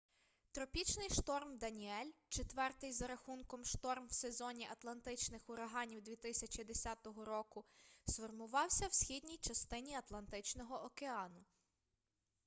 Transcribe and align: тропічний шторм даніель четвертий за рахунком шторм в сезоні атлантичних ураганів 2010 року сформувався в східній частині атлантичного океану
тропічний 0.51 1.09
шторм 1.09 1.57
даніель 1.57 2.11
четвертий 2.29 2.91
за 2.93 3.07
рахунком 3.07 3.65
шторм 3.65 4.07
в 4.07 4.13
сезоні 4.13 4.67
атлантичних 4.71 5.49
ураганів 5.49 6.01
2010 6.01 6.97
року 7.05 7.65
сформувався 8.07 8.87
в 8.87 8.93
східній 8.93 9.37
частині 9.37 9.95
атлантичного 9.95 10.77
океану 10.85 11.45